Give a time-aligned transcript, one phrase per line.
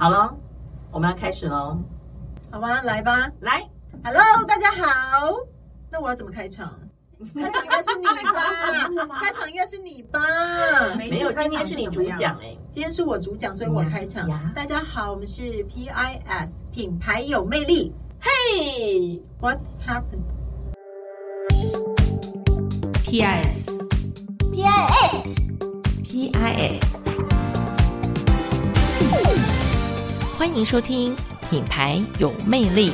[0.00, 0.32] 好了，
[0.92, 1.76] 我们要开始喽，
[2.52, 3.68] 好吧，来吧来
[4.04, 4.84] ，，Hello，大家好。
[5.90, 6.72] 那我要怎么开场？
[7.34, 9.18] 开场应该是你吧？
[9.20, 10.20] 开场应该是你吧？
[10.96, 14.52] 没有，今天是你主讲哎，今天是我主讲，所以我开场呀。
[14.54, 17.92] 大家好，我们是 PIS 品牌有魅力。
[18.20, 19.58] 嘿，What
[30.38, 31.16] 欢迎收听
[31.50, 32.92] 品牌有魅力，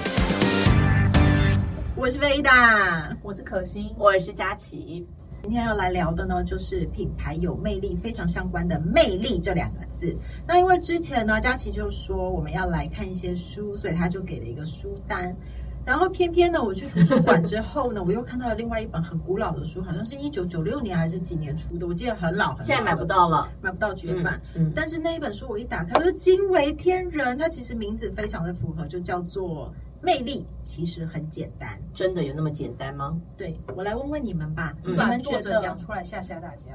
[1.94, 5.06] 我是维达，我是可心，我是佳琪。
[5.42, 10.16] 今天要来聊的呢，就是品牌有魅力非常相关的“魅力”这两个字。
[10.46, 15.36] 那因为之前呢，佳琪就说我们要来看一些书，所以他就给了一个书单。
[15.84, 24.40] 然后偏偏呢，我去图书馆之后呢，我又看到了另外一本很古老的书，好像是一九九六年还是几年出的，我记得很老很老，现在买不到了，买不到绝版。
[24.54, 27.36] 嗯嗯但是那一本书我一打开，我就惊为天人。
[27.36, 29.72] 它其实名字非常的符合，就叫做
[30.04, 31.70] 《魅力其实很简单》。
[31.96, 33.16] 真的有那么简单吗？
[33.36, 36.68] 对我来问问你们吧，嗯你把们觉得作者讲出来吓吓大家。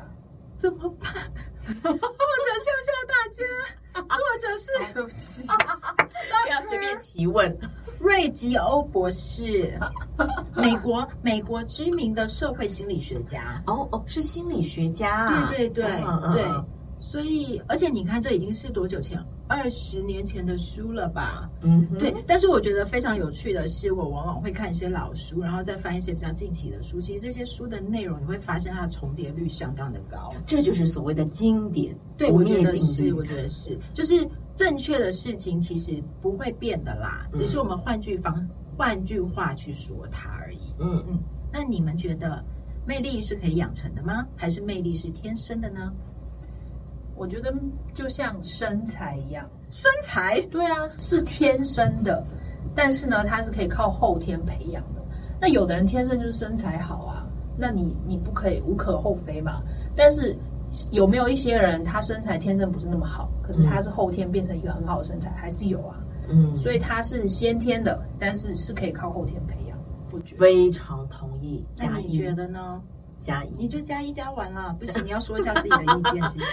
[0.57, 1.13] 怎么办？
[1.65, 1.97] 作者
[2.59, 7.57] 吓吓大家， 作者是对不起， 不要随便提问。
[8.19, 9.79] 瑞吉欧博士，
[10.53, 13.63] 美国美国知名的社会心理学家。
[13.65, 15.93] 哦哦，是心理学家啊，对对对
[16.33, 16.65] 对嗯，
[16.97, 19.17] 所以而且你看，这已经是多久前？
[19.47, 21.49] 二十年前的书了吧？
[21.61, 26.99] 嗯哼，对，但是我觉得非常有趣的是，我往往会看一些老书，然后再翻一些比较近期的书。
[27.01, 30.31] 其实这些书的内容，你会发现它的重叠率相当的高。
[30.45, 34.27] 这就是所谓的经典对，我觉得是，我觉得是，就是
[34.59, 40.75] 正确的事情其实不会变的啦，嗯只是我们换句方换句话去说它而已。
[40.79, 41.17] 嗯嗯，
[41.49, 42.43] 那你们觉得
[42.85, 44.27] 魅力是可以养成的吗？
[44.35, 45.93] 还是魅力是天生的呢？
[47.15, 47.53] 我觉得
[47.93, 52.21] 就像身材一样，身材对啊，是天生的，
[52.75, 55.01] 但是呢，它是可以靠后天培养的。
[55.39, 57.25] 那有的人天生就是身材好啊，
[57.57, 59.61] 那你你不可以无可厚非嘛。
[59.95, 60.37] 但是
[60.91, 65.95] 有没有一些人他身材天生不是那么好，可是他是后天变成一个很好的身材，还是有啊。
[66.29, 69.77] 嗯，所以他是先天的，但是是可以靠后天培养。
[70.11, 72.81] 我觉得非常同意，那你觉得呢？
[73.19, 76.45] 加一你就加一加完了，不行，你要说一下自己的意见，谢谢。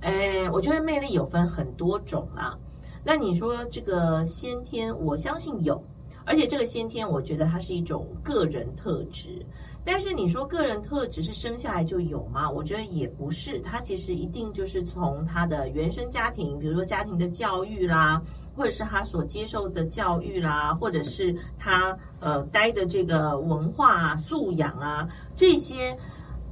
[0.00, 2.58] 哎，我觉得魅力有分很多种啦。
[3.04, 5.80] 那你说这个先天，我相信有，
[6.24, 9.44] 而且这个先天，我觉得它是一种个人特质。
[9.86, 12.50] 但是你说个人特质是生下来就有吗？
[12.50, 18.20] 我觉得也不是，他其实一定就是从他的原生家庭，比如说家庭的教育啦，
[18.56, 25.96] 或者是他所接受的教育啦，或者是他呃待的这个文化啊、素养啊这些。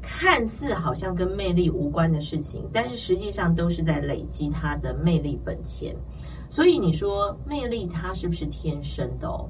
[0.07, 5.97] 看似好像跟魅力无关的事情，但是实际上都是在累积他的魅力本钱。
[6.51, 9.49] 所以你说魅力它是不是天生的哦？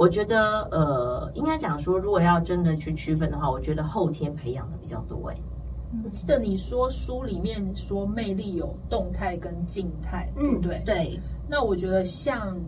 [0.00, 5.36] 我觉得呃，应该讲说，如果要真的去区分的话，我觉得后天培养的比较多哎。
[6.02, 10.82] 我记得你说书里面说魅力有动态跟静态，对不对？
[10.86, 12.58] 对，那我觉得像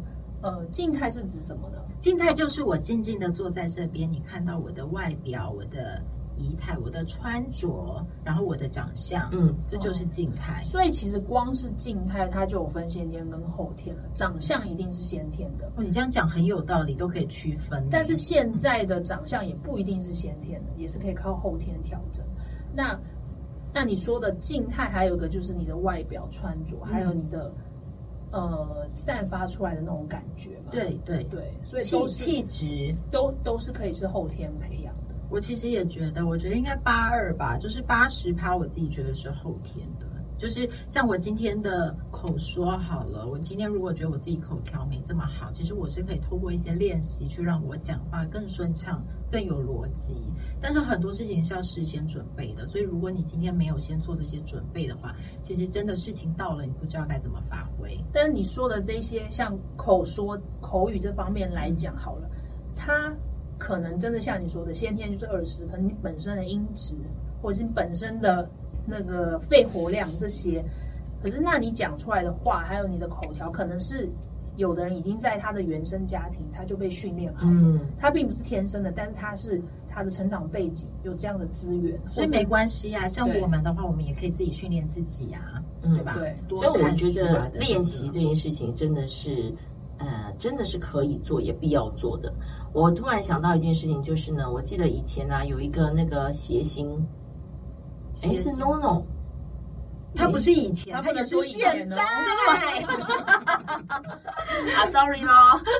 [0.43, 1.78] 呃静态是指什么呢？
[2.00, 6.03] 静态就是我静静的坐在这边，你看到我的外表、我的
[6.43, 10.63] 仪态、我的穿着，然后我的长相，嗯，这就是静态。
[10.65, 14.03] 所以其实光是静态，它就有分先天跟后天了。
[14.13, 17.87] 长相一定是先天的，哦，你这样讲很有道理，都可以区分。
[17.91, 22.25] 但是现在的长相也不一定是先天的，也是可以靠后天调整。
[22.75, 22.99] 那
[23.73, 27.51] 那你说的静态，还有一个就是你的外表穿着，还有你的
[28.31, 30.71] 呃散发出来的那种感觉嘛。
[30.71, 34.92] 对对，对，所以气气质，都都是可以是后天培养的。
[35.32, 40.06] 我其实也觉得，我觉得应该八二吧，就是八十趴，我自己觉得是后天的。
[40.37, 49.00] 就是像我今天的口说好了，我今天如果觉得我自己口条没这么好，其实我是可以透过一些练习去让我讲话更顺畅、
[49.31, 50.16] 更有逻辑。
[50.60, 57.97] 但是很多事情是要事先准备的，所以如果你今天没有先做这些准备的话，其实真的事情到了，你不知道该怎么发挥。
[58.12, 62.28] 但是你说的这些，像口说、口语这方面来讲好了，
[62.75, 63.14] 它
[63.62, 66.94] 可能真的像你说的，先天就是二十，可能你本身的音质，
[67.41, 68.50] 或者是你本身的
[68.85, 70.64] 那个肺活量这些，
[71.23, 74.09] 可是那你讲出来的话，还有你的口条，可能是
[74.56, 86.17] 有的人已经在他的原生家庭他就被训练好了，嗯，他并不是天生的，但是他是他的成长背景有这样的资源，所以没关系啊，像我们的话，我们也可以自己训练自己啊，嗯对吧？
[86.19, 89.55] 对所以我看觉得练习这件事情真的是，
[89.99, 92.32] 呃，真的是可以做，也必要做的。
[92.73, 97.07] 我突然想到一件事情，就是呢，我记得以前呢、有一个那个谐星，
[98.23, 99.05] 哎，是 NONO，
[100.15, 101.97] 他不是以前，他也是现在。
[104.77, 105.33] 啊，sorry 咯。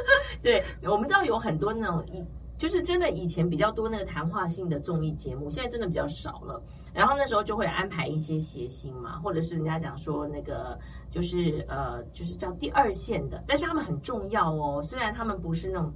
[0.43, 2.23] 对，我们知道有很多那种以，
[2.59, 6.63] 就是真的以前比较多那个谈话性的综艺节目，现在真的比较少了。
[6.93, 10.79] 然后那时候就会安排一些谐星嘛，或者是人家讲说那个
[11.11, 14.83] 就是呃，就是叫第二线的，但是他们很重要哦。
[14.87, 15.91] 虽然他们不是那种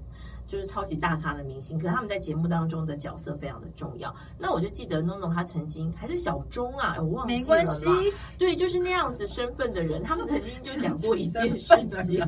[0.46, 4.14] 就是超级大咖的明星，可是他们在节目当中的角色非常的重要。
[4.38, 7.86] 那我就记得 NONO 他曾经还是小钟啊，我忘记了没关系，
[8.38, 11.74] 对，就是那样子身份的人，他们曾经就讲过一件事
[12.06, 12.18] 情，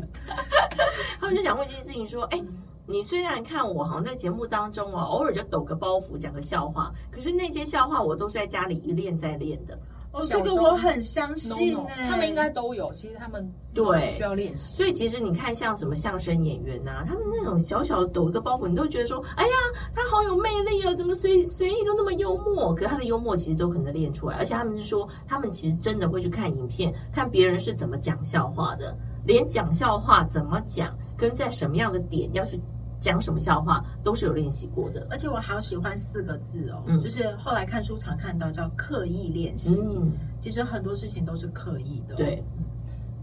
[1.20, 2.42] 他们就讲过一件事情，说，哎。
[2.90, 9.78] 你虽然看我好像在节目当中哦，偶尔就抖个包袱讲个笑话，可是那些笑话我都是在家里一练再练的。
[10.18, 14.76] 哦，这个我很相信 no，呢、他们应该都有，其实他们对需要练习。
[14.76, 19.52] 所以其实你看，像什么相声演员呐、他们那种小小的抖一个包袱，你都觉得说，哎呀，
[19.94, 22.74] 他好有魅力哦，怎么随随意都那么幽默？
[22.74, 32.60] 可他的幽默其实都可能练出来，而且他们是说，他们其实真的会去看影片，看别人是怎么讲笑话的，连讲笑话怎么讲，跟在什么样的点要去
[33.00, 35.06] 讲什么笑话，都是有练习过的。
[35.10, 39.80] 而且我好喜欢四个字哦，嗯就是后来看书常看到叫刻意练习。
[39.80, 42.42] 嗯，其实很多事情都是刻意的、哦对，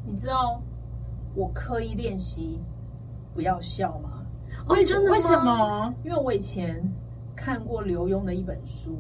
[0.06, 0.62] 你知道
[1.36, 2.60] 我刻意练习
[3.33, 4.24] 不要笑吗？
[4.68, 5.94] 哦真的吗为什么？
[6.04, 6.81] 因为我以前
[7.36, 8.98] 看过刘墉的一本书，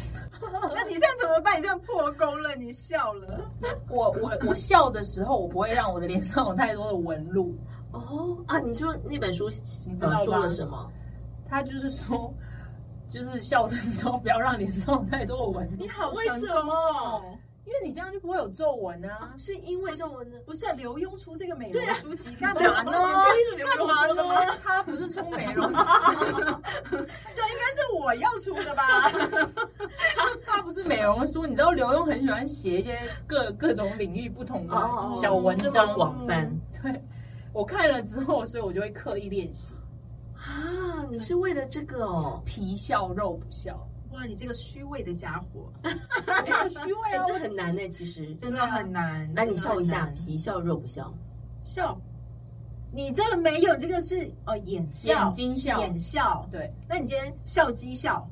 [0.40, 1.58] 那你现在怎么办？
[1.58, 3.40] 你现在破功了，你笑了。
[3.88, 7.56] 我我我笑的时候，我不会让我的脸上有太多的纹路。
[8.08, 9.48] 哦啊，你说那本书
[9.86, 10.90] 你知道吧呃说了什么？
[11.48, 12.32] 他就是说，
[13.08, 17.22] 就是笑的时候不要让脸上太多的纹路你，好为什成功么哦！
[17.64, 19.34] 因为你这样就不会有皱纹啊。
[19.38, 20.38] 是因为皱纹呢。
[20.46, 22.84] 不是刘墉出这个美容书籍干嘛呢？
[23.56, 24.56] 这 干嘛呢？
[24.64, 25.76] 他不是出美容书，
[27.34, 29.10] 这应该是我要出的吧？
[30.46, 31.46] 他不是美容书。
[31.46, 36.50] 你知道刘墉很喜欢写一些各各种领域不同的哦小文这章么，广泛
[36.82, 36.92] 对
[37.58, 39.74] 我看了之后，所以我就会刻意练习，
[40.36, 41.04] 啊！
[41.10, 42.40] 你是为了这个哦？
[42.46, 43.84] 皮笑肉不笑。
[44.12, 48.32] 哇，你这个虚伪的家伙，没 有虚伪哎啊，，这很难呢，其实。
[48.36, 49.28] 真的很难。
[49.34, 51.12] 那，你笑一下，皮笑肉不笑。
[51.60, 52.00] 笑。
[52.92, 56.48] 你这个没有，这个是哦，眼笑，眼睛笑眼笑。
[56.52, 58.24] 对那你今天笑鸡笑，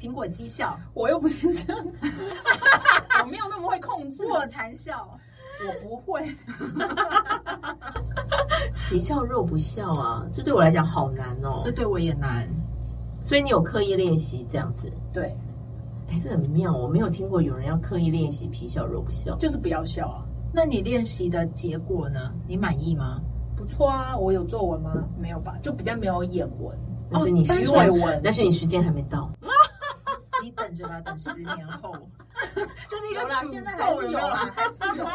[0.00, 1.86] 苹果鸡笑，我又不是这样，
[3.22, 5.20] 我没有那么会控制，卧蚕笑。
[5.66, 6.22] 我不会。
[8.88, 11.70] 皮笑肉不笑啊，这对我来讲好难哦这。
[11.72, 12.48] 对我也难。
[13.22, 14.92] 所以你有刻意练习这样子？
[15.12, 15.34] 对，
[16.08, 19.34] 哎，这很妙，我没有听过有人要刻意练习皮笑肉不笑。
[19.36, 20.24] 就是不要笑啊。
[20.52, 22.32] 那你练习的结果呢？
[22.46, 23.20] 你满意吗？
[23.56, 24.92] 不错啊，我有作文吗？
[25.18, 26.76] 没有吧，就比较没有眼纹。
[27.10, 29.30] 但是你虚伪纹但是你时间还没到。
[30.74, 31.92] 你等着吧，等十年后，
[32.90, 35.06] 就是一个有啦，现在还是有啦，还是有。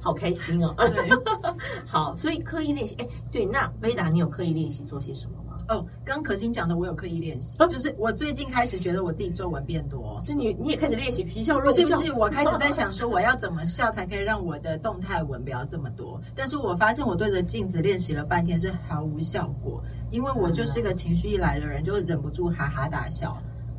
[0.00, 0.74] 好开心哦！
[0.76, 1.10] 对，
[1.86, 2.94] 好，所以刻意练习。
[2.96, 5.58] 哎，对，那维达，你有刻意练习做些什么吗？
[5.68, 10.20] 哦，刚可心讲的，我有刻意练习，啊就是我最近开始觉得我自己皱纹变多。
[10.24, 16.20] 所以你你也开始练习皮笑肉笑不是不是，我开始在 想说我要怎么笑才可以让我的动态纹不要这么多。
[16.34, 19.82] 但是我发现我对着镜子练习了半天是毫无效果，
[20.14, 23.36] 因为我就是个情绪一来的人就忍不住哈哈大笑。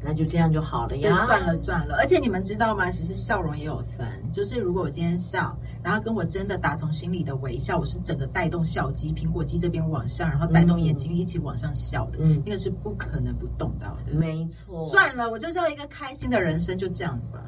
[0.08, 1.16] 那就这样就好了呀。
[1.26, 2.92] 算了 算了，而且你们知道吗？
[2.92, 14.14] 其实笑容也有分，就是如果我今天笑，然后跟我真的打从心里的微笑，我是整个带动笑肌、苹果肌这边往上，然后带动眼睛一起往上笑的，嗯那个是不可能不动到的。
[14.14, 14.90] 没错。
[14.90, 17.40] 算了，我就是要一个开心的人生，就这样子吧。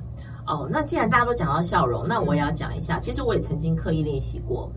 [0.48, 3.00] 哦，那既然大家都讲到笑容，那我也要讲一下。
[3.00, 4.72] 其实我也曾经刻意练习过，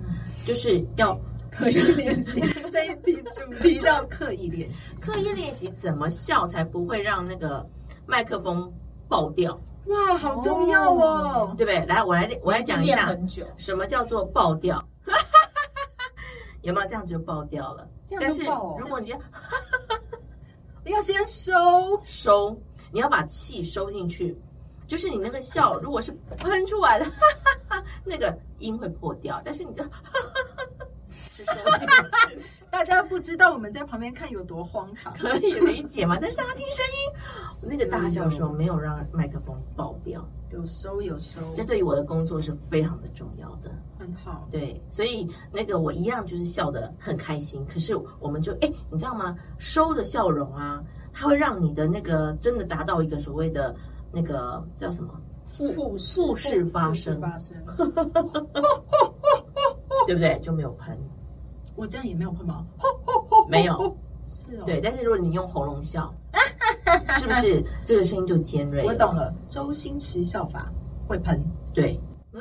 [0.44, 1.18] 就是要
[1.60, 2.40] 刻意练习
[2.70, 4.92] 这一题主题叫刻意练习。
[5.00, 7.64] 刻意练习怎么笑才不会让那个
[8.06, 8.72] 麦克风
[9.08, 11.54] 爆掉，哇，好重要哦！
[11.58, 11.84] 对不对？
[11.86, 14.82] 来，我来我来讲一下很久，什么叫做爆掉。
[16.62, 17.86] 有没有这样子就爆掉了？
[18.06, 19.18] 这样但是就爆哦如果你要
[20.84, 21.52] 要先收，
[22.02, 22.58] 收，
[22.90, 24.36] 你要把气收进去，
[24.86, 27.06] 就是你那个笑，如果是喷出来的，
[28.04, 29.84] 那个音会破掉，但是你就。
[32.70, 35.12] 大家不知道我们在旁边看有多荒唐。
[35.14, 36.16] 可以理解嘛？
[36.20, 43.70] 但是大家听声音，那个大笑的时候没有让麦克风爆掉，有收有收，这对于我的工作是非常的重要的。
[43.98, 44.46] 很好。
[44.50, 49.36] 对，所以那个我一样就是笑得很开心，可是我们就哎，你知道吗？
[49.58, 53.74] 收的笑容啊，它会让你的那个真的达到一个所谓的
[54.12, 57.20] 那个叫什么复复复式发生。
[60.06, 60.38] 对不对？
[60.40, 60.98] 就没有喷，
[61.74, 62.66] 我这样也没有喷吗？
[63.48, 63.96] 没有。
[64.26, 66.12] 是哦，对，但是如果你用喉咙笑，
[67.18, 68.84] 是不是这个声音就尖锐？
[68.86, 69.12] 我懂。
[69.14, 69.34] 了。
[69.48, 70.70] 周星驰笑法
[71.08, 71.42] 会喷，
[71.74, 72.00] 对。
[72.34, 72.40] 哎，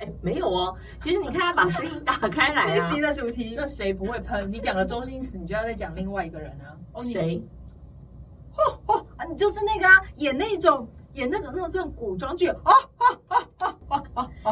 [0.06, 0.74] 哎，没有哦。
[1.00, 4.50] 其实你看他把声音打开来啊这一集，的主题那谁不会喷？
[4.50, 6.72] 你讲了周星驰，你就要再讲另外一个人啊。
[7.02, 7.42] 谁？
[8.86, 12.72] 哦啊，你就是那个啊，演那种演那种那种算古装剧哦，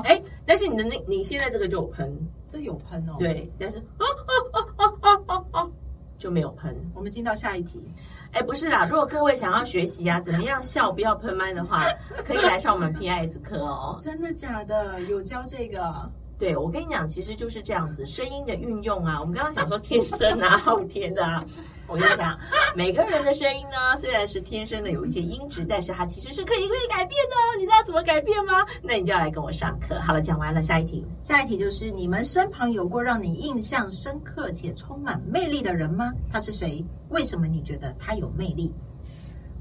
[0.05, 2.17] 哎，但是你的那你现在这个就有喷，
[2.49, 5.71] 这有喷哦。，对，但是啊啊啊啊啊啊
[6.19, 6.75] 就没有喷。
[6.95, 7.93] 我们进到下一题。
[8.33, 11.85] 哎，不是啦，如果各位想要学习啊，怎么样笑不要喷麦的话，
[12.25, 13.97] 可以来上我们 PIS 课哦。
[14.01, 15.01] 真的假的？
[15.03, 16.11] 有教这个？
[16.39, 21.45] 对，我跟你讲，其实就是这样子，声音的运用啊，我们刚刚讲说天生啊、 后天的啊，
[21.87, 22.37] 我跟你讲，
[22.75, 27.57] 每个人的声音呢，虽然是天生的有一些音质，但是它其实是可以被改变的哦。
[27.57, 28.67] 你知道怎么改变吗？
[28.83, 29.95] 那你就要来跟我上课。
[30.01, 31.07] 好了，讲完了，下一题。
[31.23, 36.13] 下一题就是你们身旁有过让你印象深刻且充满魅力的人吗？
[36.33, 36.85] 他是谁？
[37.11, 38.75] 为什么你觉得他有魅力？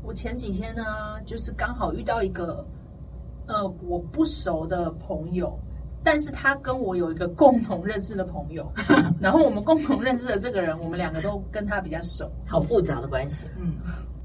[0.01, 0.84] 我前几天呢，
[1.24, 2.65] 就是刚好遇到一个
[3.48, 5.58] 呃我不熟的朋友，
[6.03, 8.72] 但是他跟我有一个共同认识的朋友，
[9.22, 13.45] 然后我们共同认识的这个人，我们两个都跟他比较熟，好复杂的关系。
[13.57, 13.75] 嗯，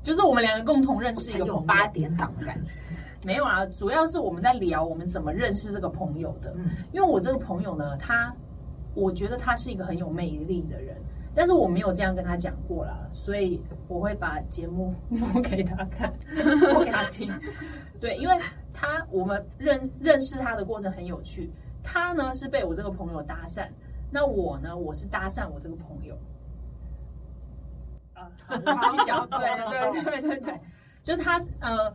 [0.03, 1.61] 就是我们两个共同认识一个朋友。
[1.61, 2.73] 八点档的感觉。
[3.25, 6.55] 没有啊，主要是我们在聊我们怎么认识这个朋友的。
[6.57, 8.35] 嗯，因为我这个朋友呢，他
[8.95, 10.97] 我觉得他是一个很有魅力的人，
[11.35, 14.95] 但是我没有这样跟他讲过啦，所以我会把节目
[15.33, 16.13] 播给他看，
[16.73, 17.31] 播给他听。
[18.01, 18.39] 对，因为
[18.73, 21.51] 他我们认认识他的过程很有趣，
[21.83, 23.69] 他呢是被我这个朋友搭讪，
[24.11, 26.17] 那我呢我是搭讪我这个朋友。
[28.15, 29.39] 啊，好 我继续讲，对
[29.93, 30.61] 对对对对，
[31.03, 31.93] 就是他呃。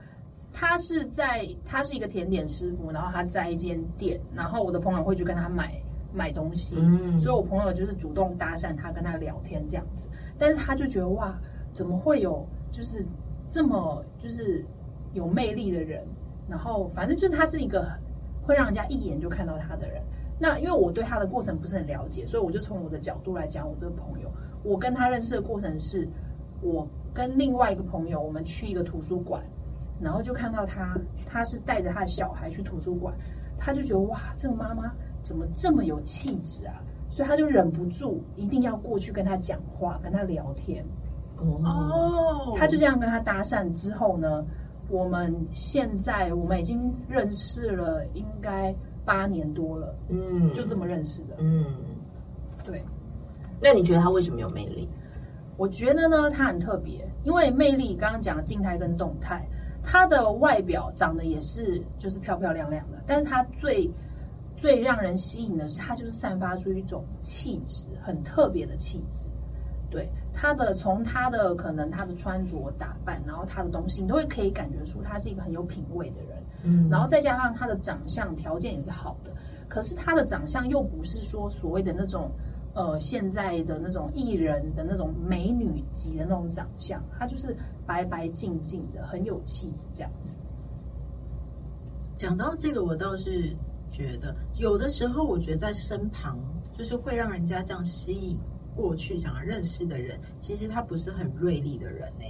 [0.56, 5.82] 他是在，他是一个甜点师傅，然后他在一间店，然后我的朋友会去跟他买
[6.14, 11.36] 买东西，嗯所以我朋友就是主动搭讪他，跟他聊天这样子，但是他就觉得哇，
[11.72, 13.04] 怎么会有就是
[13.50, 14.64] 这么就是
[15.14, 16.06] 有魅力的人，
[16.48, 17.92] 然后反正就是他是一个
[18.44, 20.02] 会让人家一眼就看到他的人。
[20.40, 24.32] 那因为我对他的过程不是很了解，所以我就从我的角度来讲，我这个朋友，
[24.64, 26.08] 我跟他认识的过程是，
[26.62, 29.42] 我跟另外一个朋友，我们去一个图书馆。
[30.02, 33.14] 然后就看到他，他是带着他的小孩去图书馆，
[33.58, 36.82] 他就觉得哇，这个妈妈怎么这么有气质啊？
[37.10, 40.84] 所以他就忍不住一定要过去跟他讲话，跟他聊天。
[41.38, 44.44] 哦，哦他就这样跟他搭讪之后呢，
[44.94, 48.72] 我们现在我们已经认识了应该
[49.04, 51.36] 八年多了，嗯，就这么认识的。
[51.40, 51.66] 嗯，
[52.64, 52.84] 对，
[53.60, 54.88] 那你觉得他为什么有魅力？
[55.58, 59.44] 我觉得呢，他很特别，因为魅力刚刚讲的静态跟动态，
[59.82, 63.90] 他的外表长得也是就是漂漂亮亮的，但是他最
[64.56, 69.26] 最让人吸引的是，他就是散发出一种气质，很特别的气质。
[69.94, 76.44] 对他的从他的可能他的穿着打扮，然后他的东西，你都会可以感觉出他是一个很有品味的人。
[76.64, 79.32] 嗯然后再加上他的长相条件也是好的，
[79.70, 82.32] 可是他的长相又不是说所谓的那种
[82.74, 90.38] 呃现在的那种艺人的那种美女级的那种长相，他就是白白净净的，很有气质这样子。
[92.16, 93.56] 讲到这个，我倒是
[93.92, 96.40] 觉得有的时候，我觉得在身旁
[96.72, 98.40] 就是会让人家这样吸引
[98.76, 102.26] 过去想要认识的人，其实他不是很锐利的人呢、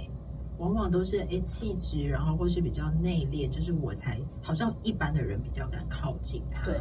[0.58, 6.64] 往往都是哎气质，然后或是比较内敛，就是我才好像一般的人比较敢靠近他。
[6.64, 6.80] 对，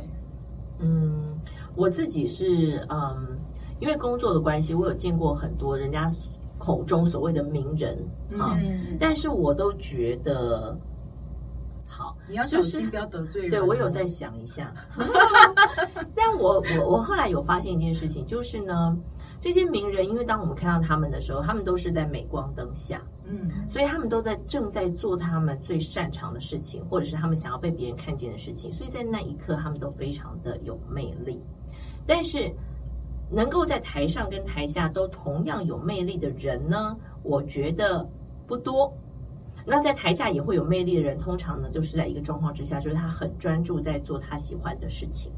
[0.80, 1.40] 嗯，
[1.76, 3.38] 我自己是嗯，
[3.80, 6.12] 因为工作的关系，我有见过很多人家
[6.58, 7.98] 口中所谓的名人
[8.40, 10.78] 啊，嗯，但是我都觉得
[11.88, 12.16] 好。
[12.30, 13.50] 你要小心不要得罪人。
[13.52, 14.74] 对，我有在想一下，
[16.16, 18.98] 但我我我后来有发现一件事情，就是呢，
[19.44, 31.44] 这些名人，因为当我们看到他们的时候，他们都是在镁光灯下，嗯所以他们都在正在做他们最擅长的事情，或者是他们想要被别人看见的事情，所以在那一刻，他们都非常的有魅力。
[32.08, 32.50] 但是，
[33.30, 38.10] 能够在台上跟台下都同样有魅力的人呢，我觉得
[38.48, 38.90] 不多。
[39.66, 45.34] 那在台下也会有魅力的人，通常呢，就是在一个状况之下，就是他很专注在做他喜欢的事情。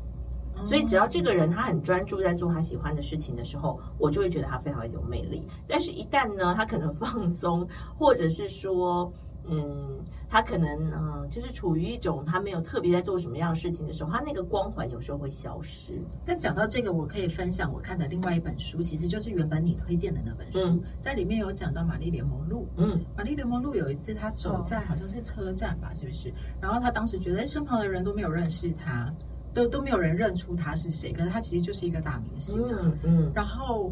[0.66, 5.48] 所以只要这个人他很专注在做他喜欢的事情的时候，我就会觉得他非常有魅力。
[5.68, 9.12] 但是，一旦呢，他可能放松，或者是说，
[9.48, 15.94] 嗯，他可能嗯、呃就是处于一种他没有特别在做什么样的事情的时候，他那个光环有时候会消失。
[16.26, 22.68] 但讲到这个，我可以分享我看的另外一本书，其实就是原本你推荐的那本书，嗯在里面有讲到玛丽莲梦露。
[22.78, 26.34] 嗯玛丽莲梦露有一次，她走在好像是车站吧，是不是？
[26.62, 29.14] 然后她当时觉得哎身旁的人都没有认识她，
[29.56, 32.80] 都都没有人认出他是谁，可是他其实就是一个大明星啊。
[32.84, 33.92] 嗯嗯然后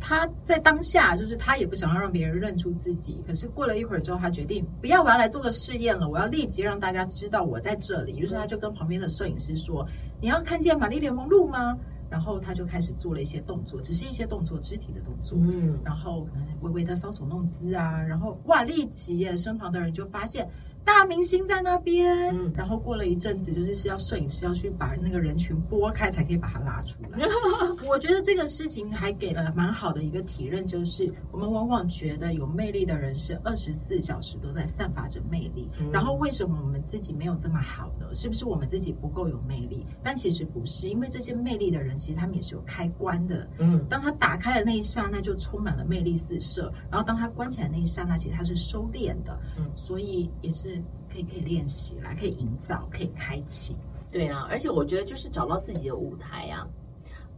[0.00, 3.22] 他在当下，就是他也不想要让别人认出自己。
[3.24, 8.18] 可是过了一会儿之后，他决定不要，我要来做个试验了，我要立即让大家知道我在这里。
[8.18, 9.86] 于是他就跟旁边的摄影师说
[10.20, 11.78] ：“你要看见玛丽莲梦露吗？
[12.10, 20.48] 然后他就开始做了一些动作，只是一些动作，肢体的动作，嗯，然后可能微微的搔首弄姿啊，然后哇，立即耶，身旁的人就发现。
[20.84, 27.18] 大明星在那边，嗯然后过了一阵子，就是是要摄影师要去把那个人群拨开，才可以把他拉出来。
[27.88, 38.06] 我觉得这个事情还给了蛮好的一个体认，就是我们往往觉得有魅力的人是二十四小时都在散发着魅力，嗯然后为什么我们自己没有这么好呢？
[38.14, 39.86] 是不是我们自己不够有魅力？
[40.02, 43.48] 但其实不是，因为这些魅力的人，其实他们也是有开关的。
[43.58, 49.38] 嗯，当他打开的那一刹那，就充满了魅力四射；然后当他关起来那一刹那，其实他是收敛的。
[49.58, 50.71] 嗯所以也是
[51.10, 53.76] 可以可以练习啦，可以营造，可以开启。
[54.10, 56.66] 对啊，而且我觉得就是找到自己的舞台啊，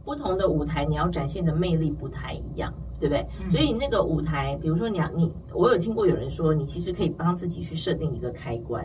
[0.05, 3.25] 不同的舞台你要展现的魅力不太一样，对不对？
[3.41, 8.85] 嗯所以那个舞台，比如说你要你，我有听过有人说，你其实可以帮自己去设定一个开关，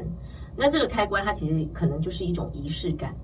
[0.56, 3.15] 那这个开关它其实可能就是一种仪式感。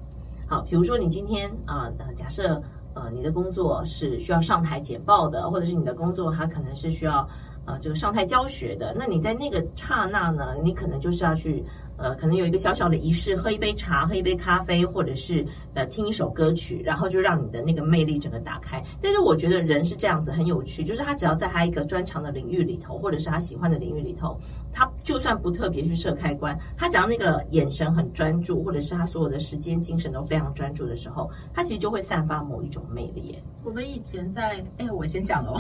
[0.48, 2.62] 好，比如说你今天啊呃，假设
[2.96, 7.28] 呃你的工作是需要上台简报的，或者是你的工作它可能是需要
[7.66, 11.64] 呃这个上台教学的，那你在那个刹那呢，你可能就是要去
[11.98, 18.84] 呃，可能有一个小小的仪式，喝一杯茶，喝一杯咖啡，或者是呃听一首歌曲，然后就让你的那个魅力整个打开。
[19.02, 24.38] 但是我觉得人是这样子，很有趣，就是他只要在他一个专长的领域里头，或者是他喜欢的领域里头，
[24.76, 33.42] 他就算不特别去设开关，他只要那个眼神很专注，或者是他所有的时间精神都非常专注的时候，他其实就会散发某一种魅力耶。
[33.64, 35.58] 我们以前在，哎，我先讲喽。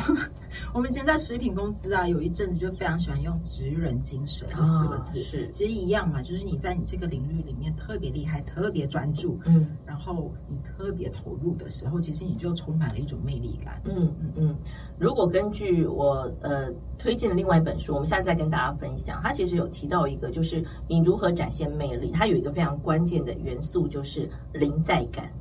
[0.73, 13.81] 我们以前在食品公司啊，有一阵子就非常喜欢用“职人精神”这四个字，啊是其实一样嘛，就是你在你这个领域里面特别厉害、特别专注，嗯然后你特别投入的时候，其实你就充满了一种魅力感。
[13.85, 14.55] 嗯嗯嗯。
[14.99, 16.69] 如果根据我呃
[16.99, 25.31] 推荐的另外一本书，我们下次再跟大家分享，它其实有提到一个，就是你如何展现魅力，它有一个非常关键的元素，就是临在感。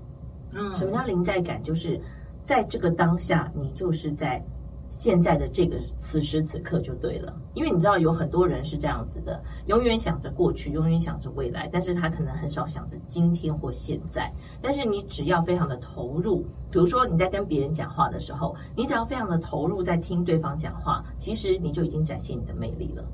[0.52, 1.62] 嗯什么叫临在感？
[1.62, 2.00] 就是
[2.44, 4.40] 在这个当下，你就是在
[4.88, 7.34] 现在的这个此时此刻就对了。
[7.54, 14.32] 因为你知道有很多人是这样子的，永远想着过去，永远想着未来，但是他可能很少想着今天或现在。
[14.62, 23.04] 但是你只要非常的投入，比如说你在跟别人讲话的时候，你只要非常的投入在听对方讲话，其实你就已经展现你的魅力了。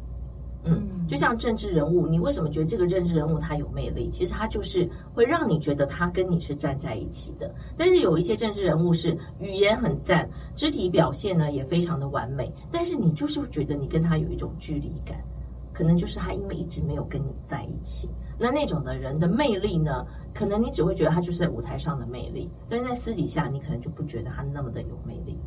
[0.63, 4.11] 嗯，就像政治人物，你为什么觉得这个政治人物他有魅力？
[4.11, 7.51] 其实他就是会让你觉得他跟你是站在一起的。
[7.79, 15.19] 但是有一些政治人物是语言很赞，肢体表现呢也非常的完美，但是你就是觉得你跟他有一种距离感，
[15.73, 18.09] 可能就是他因为一直没有跟你在一起。
[18.39, 25.39] 那那种的人的魅力呢，可能你只会觉得他就是在舞台上的魅力，但是在私底下你可能就不觉得他那么的有魅力。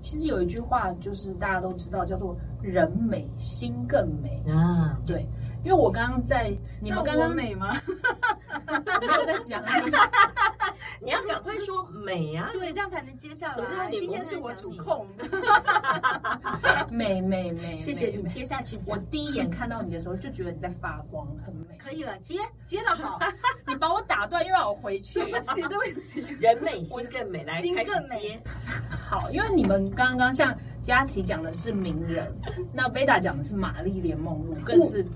[0.00, 4.98] 其实有一句话就是大家都知道，叫做“人美心更美啊”。。
[5.06, 5.26] 对，
[5.64, 7.76] 因为我刚刚在你们刚刚美吗？
[8.66, 9.90] 我没有在讲你，
[11.06, 12.50] 你要赶快说美啊！
[12.52, 13.90] 对，这样才能接下来。
[13.90, 15.06] 今天是我主控，
[16.90, 18.28] 美美美，谢谢你美。
[18.28, 18.96] 接下去我。
[19.10, 21.76] 第一眼看到你的时候就觉得你在发光，很美。
[21.78, 23.18] 可以了，接接的好。
[23.66, 25.20] 你把我打断，又让我回去。
[25.20, 26.20] 对不起，对不起。
[26.40, 28.40] 人美心更美，来心更美接。
[28.90, 32.32] 好，因为你们刚刚像佳琪讲的是名人，
[32.72, 35.06] 那贝达讲的是玛丽莲梦露，更是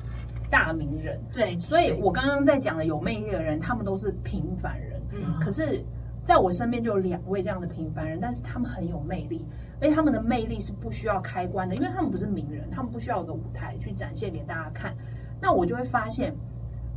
[0.52, 1.18] 大名人。
[1.32, 5.00] 对，所以我刚刚在讲的有魅力的人，他们都是平凡人。
[5.14, 5.82] 嗯可是
[6.22, 9.44] 在我身边就有两位这样的平凡人，但是他们很有魅力，
[9.80, 14.94] 而且他们的魅力是不需要开关的，因为他们不是名人，他们不需要有个舞台去展现给大家看。
[15.40, 16.34] 那我就会发现，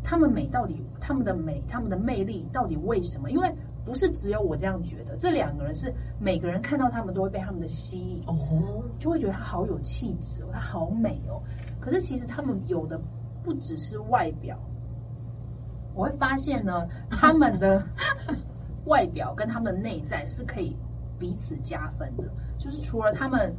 [0.03, 3.31] 他们美到底，他们的美，他们的魅力到底为什么？
[3.31, 3.51] 因为
[3.83, 11.41] 不是只有我这样觉得，这两个人是每个人看到他们都会被他们的吸引，哦，就会觉得他好有气质哦，他好美哦。
[11.79, 12.99] 可是其实他们有的
[13.45, 14.57] 不只是外表，
[15.93, 17.85] 我会发现呢， 他们的
[18.85, 20.75] 外表跟他们的内在是可以
[21.19, 22.23] 彼此加分的。
[22.57, 23.55] 就是除了他们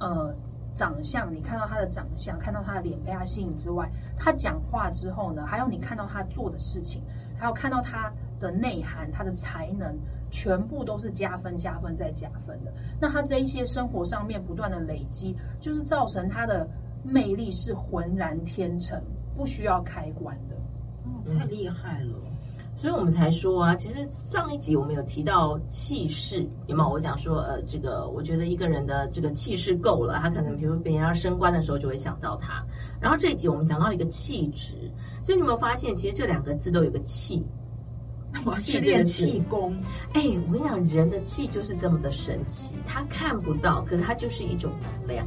[0.00, 0.34] 呃
[0.74, 7.02] 长相，你看到他的长相，看到他的脸被他吸引之外，他讲话之后呢，还有你看到他做的事情，
[7.38, 9.94] 还有看到他的内涵、他的才能，
[10.30, 12.72] 全部都是加分、加分再加分的。
[12.98, 16.66] 那他这一些生活上面不断的累积，就是造成他的
[17.02, 19.00] 魅力是浑然天成，
[19.36, 20.56] 不需要开关的。
[21.04, 22.14] 哦太厉害了。
[22.74, 26.88] 所以我们才说啊，其实上一集我们有提到气势，有没有？
[26.88, 32.64] 我讲说，呃，这个我觉得一个人的这个气势够了，他可能比如别人要升官的时候就会想到他。
[32.98, 34.74] 然后这一集我们讲到了一个气质，
[35.22, 37.44] 所以你有没有发现，其实这两个字都有个气。
[38.46, 39.76] 我去练气功。
[40.14, 45.26] 哎，我跟你讲，人的气就是这么的神奇，他看不到，可是它就是一种能量。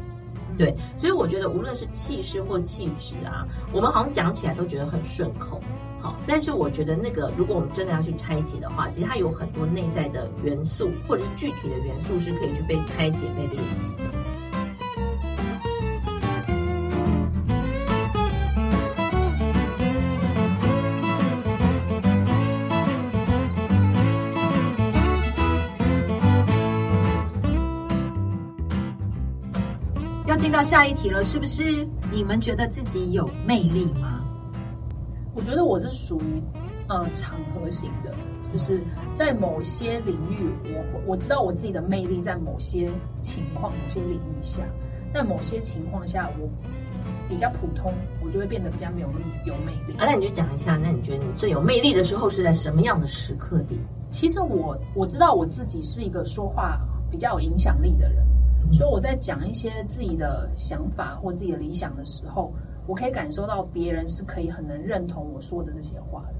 [0.57, 5.61] 对，所以我觉得无论是气势或气质啊，我们好像讲起来都觉得很顺口。
[6.01, 14.14] 好，但是我觉得那个，如果我们真的要去拆解的话，其实它有很多内在的元素，或者是具体的元素是可以去被拆解、被练习的。
[30.35, 31.87] 要进到下一题了，是不是？
[32.11, 34.21] 你们觉得自己有魅力吗？
[35.33, 36.43] 我觉得我是属于
[36.89, 38.13] 呃场合型的，
[38.51, 44.61] 就是在某些领域，我我知道我自己的魅力在某些情况、某些领域下，
[45.13, 46.49] 但某些情况下我
[47.29, 49.07] 比较普通，我就会变得比较没有
[49.45, 49.97] 有魅力。
[49.97, 53.79] 啊，那你就讲一下，那你觉得你最有魅力的时候是在什么样的时刻里？
[54.09, 56.77] 其实我我知道我自己是一个说话
[57.09, 58.21] 比较有影响力的人，
[58.71, 62.51] 所以我在讲一些自己的想法或自己的理想的时候，
[62.87, 66.35] 我可以感受到别人是可以很能认同我说的这些话的。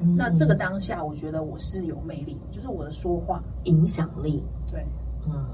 [0.00, 0.16] 嗯。
[0.16, 4.84] 那这个当下，我觉得我是有魅力，就是我的说话，影响力，对，
[5.26, 5.46] 嗯，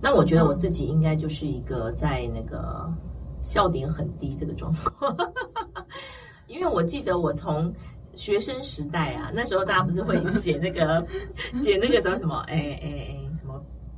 [0.00, 2.90] 那我觉得我自己应该就是一个在那个
[3.40, 5.16] 笑点很低这个状况，
[6.46, 7.72] 因为我记得我从
[8.14, 11.06] 学生时代啊，那时候大家不是会写那个
[11.56, 13.18] 写那个什么什么，哎哎哎，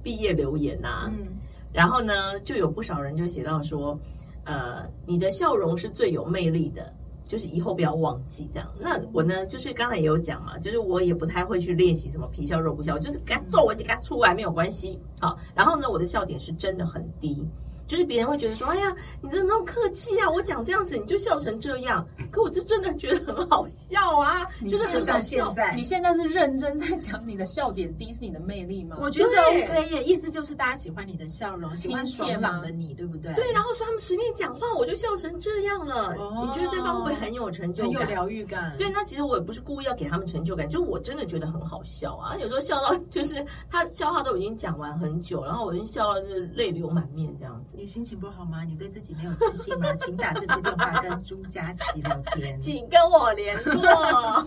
[0.04, 1.26] 毕业留言呐、嗯，
[1.72, 3.98] 然后呢，就有不少人就写到说，
[4.44, 6.92] 呃，你的笑容是最有魅力的，
[7.26, 8.68] 就是以后不要忘记这样。
[8.78, 15.00] 那我呢，就是刚才也有讲嘛，就是我也不太会去练习什么皮笑肉不笑，就是给他皱纹就给他出来没有关系。
[15.18, 17.42] 好，然后呢，我的笑点是真的很低。
[17.86, 20.30] 就是别人会觉得说，哎呀，你怎么那么客气啊？
[20.30, 25.54] 我讲这样子你就笑成这样， 可我就真的觉得很好笑啊，就是很像笑现。
[25.54, 28.96] 在你，现在是认真在讲你的笑点低是你的魅力吗？
[29.00, 33.32] 我觉得对 OK 耶，意思就是大家喜欢你的笑容，喜欢爽朗的你，对不对？
[33.34, 36.14] 对，然后说他们随便讲话，我就笑成这样了。
[36.16, 37.92] 哦你觉得对方会不会很有成就感？
[37.92, 38.74] 很有疗愈感。
[38.78, 42.36] 对，那其实我也不是故意要给他们成就感，就我真的觉得很好笑啊。
[42.36, 47.73] 有时候笑到就是他笑话都已经讲完很久，然后我已经笑到就是泪流满面这样子。
[47.76, 48.62] 你心情不好吗？
[48.64, 49.92] 你对自己没有自信吗？
[49.96, 52.58] 请打这支电话跟朱佳琪聊天。
[52.60, 54.46] 请跟我联络。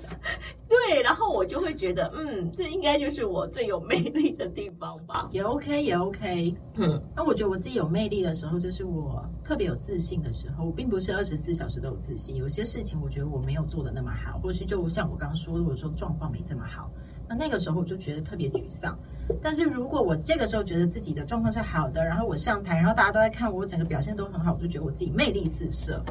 [0.68, 5.28] 对，然后我就会觉得，嗯，这应该就是我最有魅力的地方吧。
[5.32, 6.56] 也 OK，也 OK。
[6.76, 10.66] 嗯，那我觉得我自己有魅力的时候，就是我特别有自信的时候。
[10.66, 16.90] 我并不是二十四小时都有自信，有些事情我觉得我没有做的那么好，或是就像我刚刚说的，我说状况没这么好，
[17.28, 18.98] 那那个时候我就觉得特别沮丧。
[19.42, 26.02] 但是如果我这个时候觉得自己的状况是好的，然后我上台，然后大家都在看我，我整个表现都很好，我就觉得我自己魅力四射，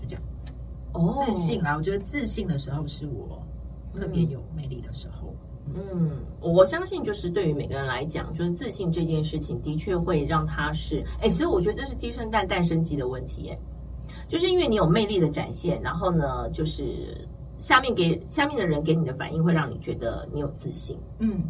[0.00, 0.22] 就这样
[0.92, 1.76] 哦自信啦。
[1.76, 3.42] 我觉得自信的时候是我
[3.94, 5.34] 特别有魅力的时候。
[5.74, 13.58] 嗯，我相信就是对于每个人来讲，就是自信这件事情的确会让他是，哎，所以我觉得这是鸡生蛋，蛋生鸡的问题，哎，
[14.28, 17.26] 就是因为你有魅力的展现，然后呢，就是
[17.58, 21.42] 下面给下面的人给你的反应会让你觉得你有自信，嗯，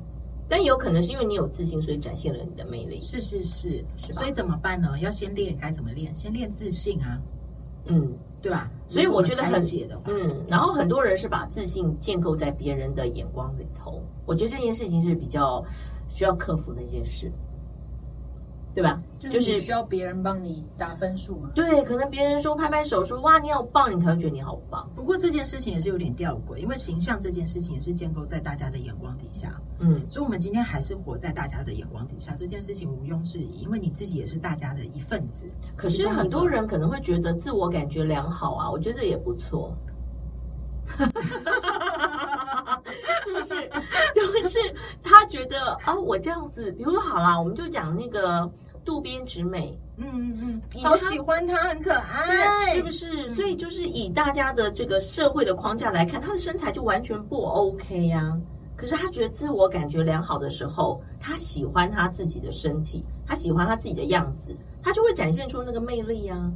[0.48, 4.20] 但也有可能是因为你有自信，所以展现了你的魅力，是是是，是吧？
[4.20, 4.98] 所以怎么办呢？
[5.00, 6.14] 要先练，该怎么练？
[6.14, 7.20] 先练自信啊，
[7.86, 8.12] 嗯。
[8.44, 8.70] 对吧？
[8.90, 15.64] 所以我觉得很解的话，嗯，然后很多人是把自信建构在别人的眼光里头，我觉得这件事情是比较
[16.08, 17.32] 需要克服的一件事，
[18.74, 19.00] 对吧？
[19.20, 21.48] 就是你需要别人帮你打分数嘛。
[21.54, 24.88] 对，可能别人说拍拍手说哇你好棒，你才会觉得你好棒。
[24.94, 35.46] 不过这件事情也是有点吊诡，因为形象这件事情也是建构在大家的眼光底下，嗯，所以我们今天还是活在大家的眼光底下，这件事情毋庸置疑，因为你自己也是大家的一份子。
[35.76, 39.72] 可是很多人可能会觉得自我感觉良好啊，我觉得这也不错。
[43.24, 43.54] 是不是？
[44.14, 44.58] 就是
[45.02, 48.50] 他觉得啊，我这样子，比如说好啦，我们就讲那个
[48.84, 50.62] 渡边直美，嗯嗯嗯。
[50.74, 53.34] 以好喜欢她，很可对，爱，是不是？
[53.34, 58.36] 所以就是以大家的这个社会的框架来看，她的身材就完全不 OK 呀、
[58.76, 66.50] 可是她觉得自我感觉良好的时候，她喜欢她自己的身体，她喜欢她自己的样子，她就会展现出那个魅力呀、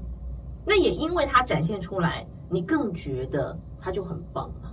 [0.65, 4.47] 那也因为她展现出来，你更觉得她就很棒。
[4.63, 4.68] 啊。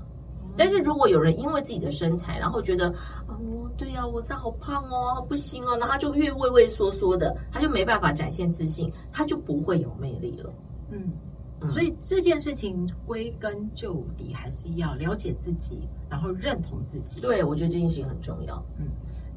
[0.57, 2.89] 但是如果有人因为自己的身材，然后觉得
[3.27, 10.53] 啊，我对呀、我这好胖哦，不行哦，然后他就越畏畏缩缩的，他就没办法展现自信，他就不会有魅力了。
[10.91, 11.11] 嗯。
[11.61, 17.21] 嗯所以这件事情归根究底还是要了解自己，然后认同自己。
[17.21, 18.61] 对，我觉得这件事情很重要。
[18.77, 18.87] 嗯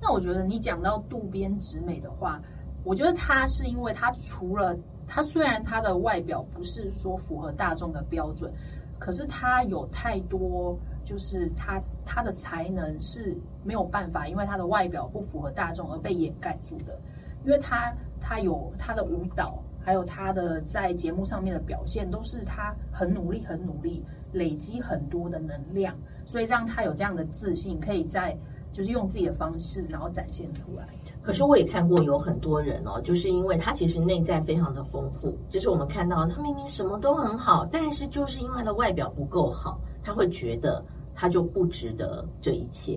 [0.00, 2.40] 那我觉得你讲到渡边直美的话，
[2.85, 4.76] 我觉得她是因为她除了
[5.07, 8.52] 她虽然她的外表不是说符合大众的标准，
[8.98, 10.78] 可是她有太多
[11.09, 17.01] 就是他，他的才能是没有办法，因为他的外表不符合大众而被掩盖住的，
[17.47, 17.90] 因为他，
[18.21, 19.62] 他有他的舞蹈。
[19.81, 28.37] 还有他的在节目上面的表现，都是他很努力、很努力，累积很多的能量，所以让他有这样的自信，可以在
[28.71, 30.87] 就是用自己的方式，然后展现出来。
[31.23, 40.85] 可是我也看过有很多人哦，就是因为他其实内在非常的丰富，就是我们看到他明明什么都很好，但是就是因为他的外表不够好，他会觉得
[41.18, 42.96] 他就不值得这一切。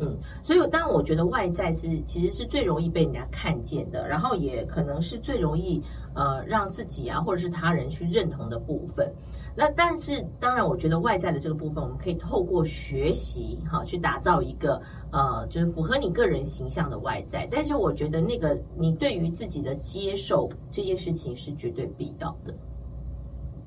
[0.00, 5.82] 嗯，所以当然我觉得外在是其实是最容易被人家看见的，然后也可能是最容易
[6.14, 9.10] 呃让自己啊或者是他人去认同的部分。
[9.56, 14.80] 那但是当然，我觉得外在的这个部分，我们可以透过学习哈，去打造一个
[15.10, 17.48] 呃，就是符合你个人形象的外在。
[17.50, 22.54] 但是我觉得那个你对于自己的接受这件事情是绝对必要的。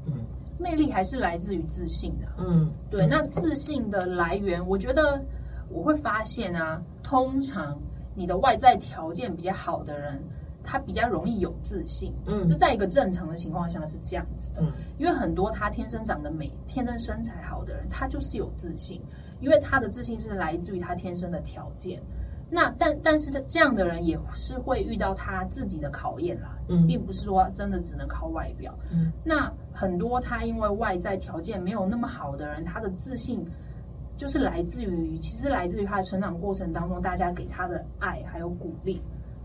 [0.05, 0.13] 嗯，
[0.62, 2.28] 魅力还是来自于自信的。
[2.38, 3.08] 嗯，对。
[3.08, 5.21] 那自信的来源，我觉得
[5.69, 7.80] 我会发现啊，通常
[8.13, 10.21] 你的外在条件比较好的人。
[10.63, 19.02] 他比较容易有自信，嗯，这在一个正常的情况下是这样子的，嗯，因为很多他天生长得美、天生身材好的人，他就是有自信，
[19.39, 22.00] 因为他的自信是来自于他天生的条件。
[22.53, 33.43] 那但但是这样的人也是会遇到他自己的考验啦，嗯，并不是说真的只能靠外表，嗯，那很多他因为外在条件没有那么好的人，他的自信
[34.17, 39.01] 就是来自于，其实来自于他的成长过程当中，大家给他的爱还有鼓励。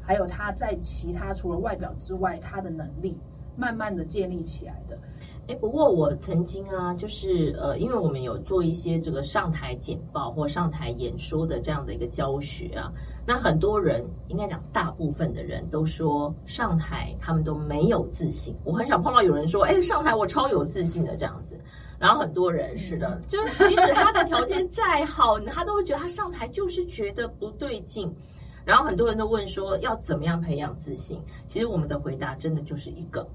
[0.08, 3.18] 还有他在其他除了外表之外，他的能力
[3.56, 4.96] 慢慢的建立起来的。
[5.48, 12.92] 哎，不过我曾经啊，就是呃，因为我们有做一些这个上台简报或上台演说的这样的一个教学啊，
[13.24, 18.56] 那很多人应该讲大部分的人都说上台他们都没有自信。
[18.64, 21.56] 我很少碰到有人说，哎，上台我超有自信的这样子。
[21.98, 28.12] 然后很多人是的，就是即使他的条件再好，他都会觉得他上台就是觉得不对劲。
[28.64, 31.22] 然后很多人都问说要怎么样培养自信？
[31.46, 33.26] 其实我们的回答真的就是一个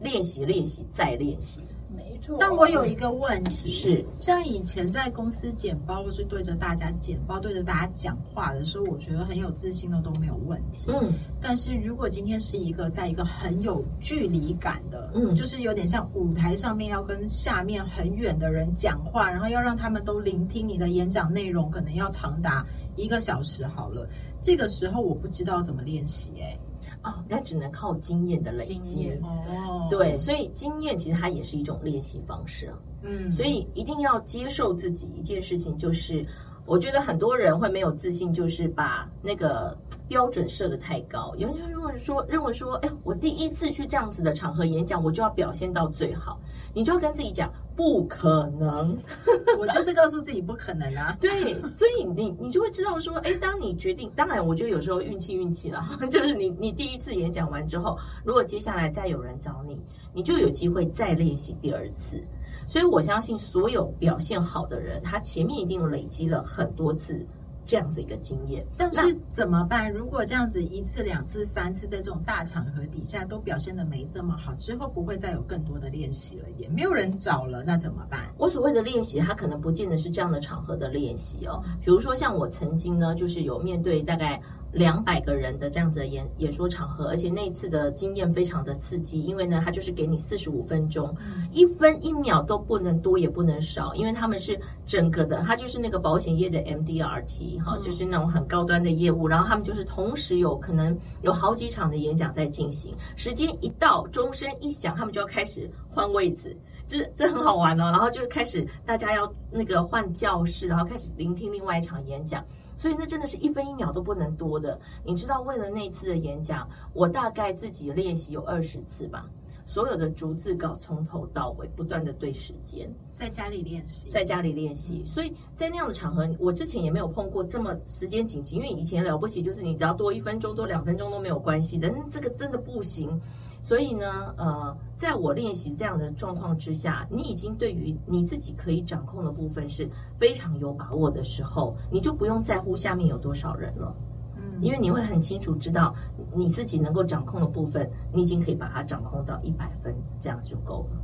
[0.00, 1.60] 练习，练习再练习。
[1.94, 2.36] 没错。
[2.38, 10.84] 但我有一个问题是，像以前在公司简报或是对着大家简报、对着大家讲话的时候，我觉得很有自信的都没有问题。
[10.86, 11.12] 嗯。
[11.40, 24.08] 但是如果今天是一个在一个很有距离感的，嗯，就是有点像舞台上面要跟下面很远的人讲话，然后要让他们都聆听你的演讲内容，可能要长达一个小时好了。
[24.40, 26.56] 这个时候我不知道怎么练习哎，
[27.02, 29.86] 哦，那只能靠经验的累积哦。
[29.88, 32.78] 对，所以经验其实它也是一种练习方式啊。
[33.02, 36.24] 嗯，所以一定要接受自己一件事情，就是
[36.66, 39.76] 我觉得很多人会没有自信，就是把那个
[40.10, 41.32] 标准设的太高。
[41.36, 46.40] 有人就认为说，认为说，哎，我第一次去这样子的场合演讲，我就要表现到最好。
[46.74, 47.48] 你就要跟自己讲。
[47.76, 48.94] 不可能，
[49.58, 51.16] 我就是告诉自己不可能啊。
[51.22, 59.80] 对，所以你你就会知道说，哎，当你决定，当然，我觉得有时候运气运气了， 就是你你第一次演讲完之后，如果接下来再有人找你，
[60.12, 62.22] 你就有机会再练习第二次。
[62.66, 67.26] 所以我相信，所有表现好的人，他前面一定累积了很多次。
[67.64, 69.92] 这样子一个经验，但是怎么办？
[69.92, 78.32] 如果这样子一次、两次、三次在这种大场合底下都表现的没这么好，之后不会再有更多的练习了，也没有人找了，那怎么办？
[78.38, 81.62] 我所谓的练习，它可能不见得是这样的场合的练习哦。
[81.84, 84.40] 比如说像我曾经呢，就是有面对大概。
[84.72, 91.14] 两百个人的这样子的演演说场合，而且那一次的经验非常的刺激，因为呢，他就是给你四十五分钟，
[91.52, 106.56] 一分一秒都不能多也不能少，因为他们是整个的，他就是那个保险业的 MDRT 哈，就是那种很高端的业务，然后他们就是同时有可能有好几场的演讲在进行，时间一到，钟声一响，他们就要开始换位子，
[106.86, 112.44] 这这很好玩哦，然后就开始大家要那个换教室，然后开始聆听另外一场演讲。
[112.80, 114.80] 所以那真的是一分一秒都不能多的。
[115.04, 119.28] 你知道，为了那次的演讲，我大概自己练习有二十次吧，
[119.66, 125.04] 所有的逐字稿从头到尾不断的对时间，在家里练习，在家里练习。
[125.04, 133.20] 所以在那样的场合，我之前也没有碰过这么时间紧急，因为以前了不起就是你只要多一分钟、多两分钟都没有关系的，这个真的不行。
[133.62, 143.94] 所以呢，呃，在我练习这样的状况之下，你已经对于你自己可以掌控的部分是非常有把握的时候，你就不用在乎下面有多少人了，
[144.36, 145.94] 嗯，因为你会很清楚知道
[146.34, 151.00] 你自己能够掌控的部分，你已经可以把它掌控到一百分，这样就够了。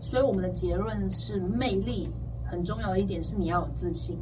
[0.00, 2.10] 所以我们的结论是，魅力
[2.44, 4.18] 很重要的一点是你要有自信。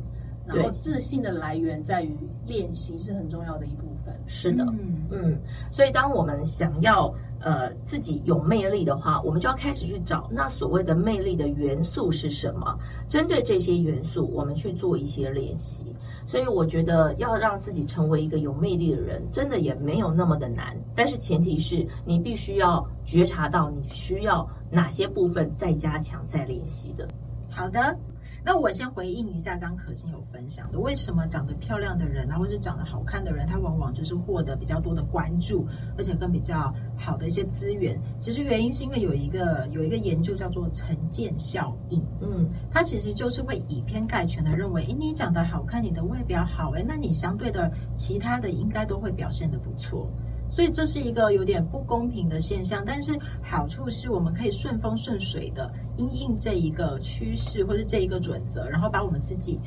[0.47, 4.15] 然后自信的来源在于练习是很重要的一部分。
[4.27, 5.39] 是的，嗯嗯，
[5.71, 12.79] 所以当我们想要呃自己有魅力的话，我们就要开始去找那所谓的魅力的元素是什么，
[13.09, 15.85] 针对这些元素，我们去做一些练习。
[16.25, 27.09] 所以我觉得要让自己成为一个有魅力的人，真的也没有那么的难，但是前提是你必须要觉察到你需要哪些部分再加强、再练习的。
[27.51, 27.97] 好的，
[28.45, 38.01] 那我先回应一下刚可心有分享的，为什么长得漂亮的人啊，或是长得好看的人，他往往就是获得比较多的关注，而且跟比较好的一些资源。
[38.19, 50.11] 其实原因是因为有一个有一个研究叫做成见效应，嗯，它其实就是会以偏概全的认为，诶，你长得好看，你的外表好，诶，那你相对的其他的应该都会表现得不错。
[50.53, 59.59] 所以这是一个有点不公平的现象，但是好处是我们可以顺风顺水的因应这一个趋势或者这一个准则，然后把我们自己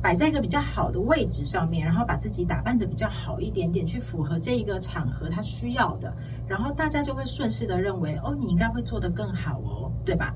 [0.00, 6.10] 摆在一个比较好的位置上面，然后把自己打扮的比较好一点点，去符合这一个场合他需要的，
[6.46, 10.34] 然后大家就会顺势的认为，哦，你应该会做得更好哦，对吧？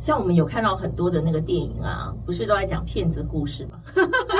[0.00, 3.80] 像我们有看到很多的那个电影啊，不是都在讲骗子故事吗？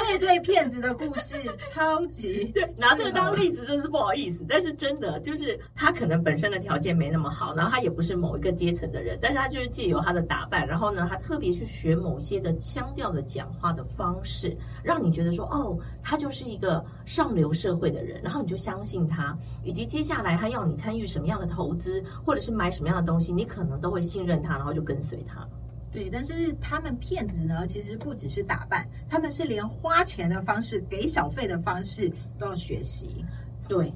[0.09, 1.37] 对对，骗子的故事
[1.71, 3.49] 超级拿这个当例。
[3.49, 25.47] 例子真是不好意思，但是真的就是他可能本身的条件没那么好，然后他也不是某一个阶层的人，但是他就是借由他的打扮，然后呢，他特别去学某些的腔调的讲话的方式，让你觉得说，哦，他就是一个上流社会的人，然后你就相信他，以及接下来他要你参与什么样的投资，或者是买什么样的东西，你可能都会信任他，然后就跟随他。
[25.91, 33.25] 对，但是他们骗子呢，其实不只是打扮，他们是连花钱的方式、给小费的方式都要学习。
[33.67, 33.93] 对，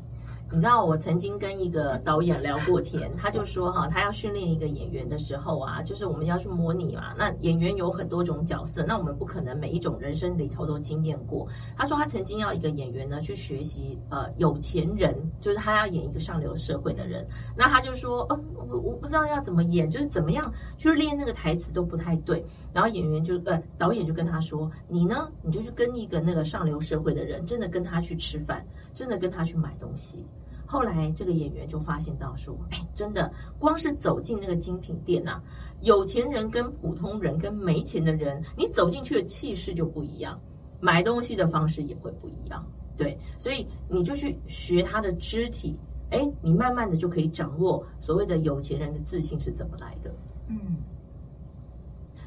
[0.54, 7.14] 你知道我曾经跟一个导演聊过天，他就说 哈，他要训练一个演员的时候啊，就是我们要去模拟嘛。
[7.16, 11.48] 那演员有很多种角色，那我们不可能每一种人生里头都经验过。
[11.74, 17.26] 他说他曾经要一个演员呢去学习呃有钱人，就是他要演一个上流社会的人。
[17.56, 22.44] 那他就说， 哦，我我不知道要怎么演，就是怎么样去练那个台词都不太对。
[22.74, 28.62] 然后演员就呃导演就跟他说，你呢，你就去跟一个那个上流社会的人，真的跟他去吃饭，
[28.92, 30.26] 真的跟他去买东西。
[30.72, 35.38] 后来这个演员就发现到说，哎，真的，光是走进那个精品店呐、
[35.82, 40.40] 有钱人跟普通人跟没钱的人，你走进去的气势就不一样，
[40.80, 42.66] 买东西的方式也会不一样。
[42.96, 50.10] 对，所以你就去学他的肢体，哎，你慢慢的就可以掌握所谓的有钱人的自信是怎么来的。
[50.48, 50.56] 嗯，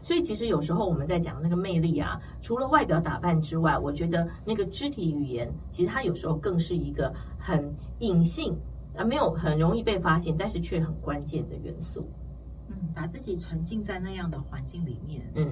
[0.05, 8.55] 所以其实有时候我们在讲那个魅力啊，除了外表打扮之外，我觉得那个肢体语言，其实它有时候更是一个很隐性
[8.95, 12.07] 啊，没有很容易被发现，但是却很关键的元素。
[12.67, 15.27] 嗯，把自己沉浸在那样的环境里面。
[15.33, 15.51] 嗯，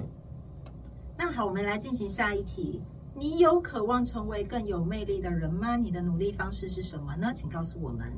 [1.18, 2.80] 那好，我们来进行下一题。
[3.12, 5.74] 你有渴望成为更有魅力的人吗？
[5.74, 7.32] 你的努力方式是什么呢？
[7.34, 8.12] 请告诉我们。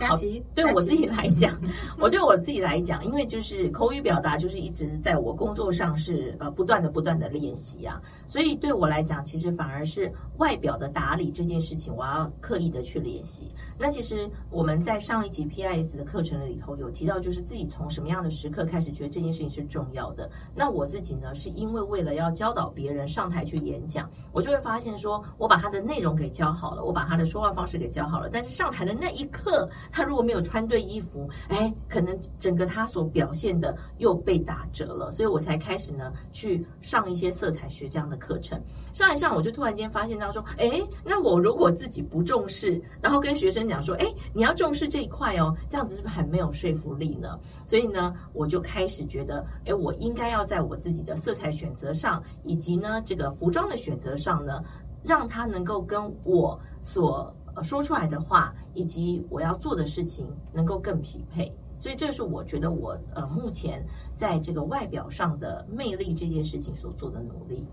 [0.00, 1.60] 佳琪，对我自己来讲，
[2.00, 13.52] 我对我自己来讲，因为就是口语表达，就是一直在我工作上是呃不断的不断的练习啊，所以对我来讲，其实反而是外表的打理这件事情，我要刻意的去练习。
[13.78, 20.30] 那其实我们在上一集 PIS 的课程里头有提到，就是自己从什么样的时刻开始觉得这件事情是重要的。
[20.54, 38.60] 那我自己呢，是因为为了要教导别人上台去演讲，我就会发现说，我把他的内容给教好了，我把他的说话方式给教好了，但是上台的那一刻，他如果没有穿对衣服，哎，可能整个他所表现的又被打折了，所以我才开始呢去上一些色彩学这样的课程。
[38.92, 47.38] 上一上，我就突然间发现到说，哎，那我如果自己不重视，然后跟学生讲说，哎，你要重视这一块哦，这样子是不是很没有说服力呢？
[47.66, 54.62] 所以呢，我就开始觉得，哎，我应该要在我自己的色彩选择上，以及呢这个服装的选择上呢，
[55.04, 61.52] 让它能够跟我所说出来的话，以及我要做的事情能够更匹配。
[61.78, 63.82] 所以这是我觉得我呃目前
[64.14, 67.66] 在这个外表上的魅力这件事情所做的努力。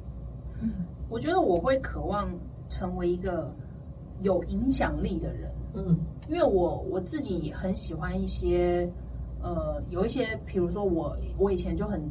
[0.62, 0.72] 嗯
[1.10, 2.30] 我觉得我会渴望
[2.70, 3.54] 成为一个
[4.22, 5.98] 有影响力的人，嗯
[6.30, 8.90] 因为我我自己很喜欢一些
[9.42, 12.02] 呃，有一些，比如说我我以前就很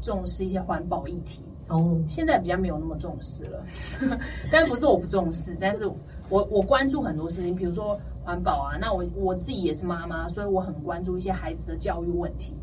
[0.00, 3.64] 重视一些环保议题，哦现在比较没有那么重视了，
[4.52, 5.90] 但不是我不重视，但是
[6.30, 12.54] 我我关注很多事情，比如说环保啊，那我我自己也是妈妈，所以我很关注一些孩子的教育问题，